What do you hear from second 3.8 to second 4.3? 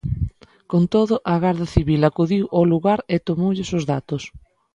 datos.